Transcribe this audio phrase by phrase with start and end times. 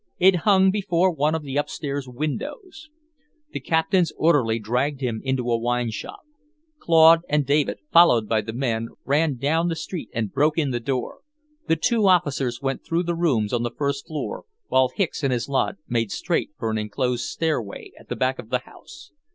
[0.17, 2.89] It hung before one of the upstairs windows.
[3.51, 6.21] The Captain's orderly dragged him into a wineshop.
[6.79, 10.79] Claude and David, followed by the men, ran down the street and broke in the
[10.79, 11.19] door.
[11.67, 15.47] The two officers went through the rooms on the first floor, while Hicks and his
[15.47, 19.11] lot made straight for an enclosed stairway at the back of the house.